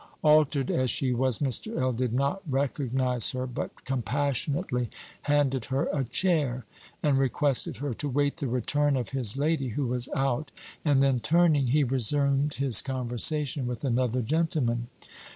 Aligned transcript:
Altered 0.23 0.71
as 0.71 0.89
she 0.89 1.13
was, 1.13 1.37
Mr. 1.37 1.77
L. 1.79 1.93
did 1.93 2.11
not 2.11 2.41
recognize 2.49 3.29
her, 3.33 3.45
but 3.45 3.85
compassionately 3.85 4.89
handed 5.21 5.65
her 5.65 5.87
a 5.93 6.05
chair, 6.05 6.65
and 7.03 7.19
requested 7.19 7.77
her 7.77 7.93
to 7.93 8.09
wait 8.09 8.37
the 8.37 8.47
return 8.47 8.95
of 8.97 9.09
his 9.09 9.37
lady, 9.37 9.67
who 9.67 9.85
was 9.85 10.09
out; 10.15 10.49
and 10.83 11.03
then 11.03 11.19
turning, 11.19 11.67
he 11.67 11.83
resumed 11.83 12.55
his 12.55 12.81
conversation 12.81 13.67
with 13.67 13.83
another 13.85 14.23
gentleman. 14.23 14.87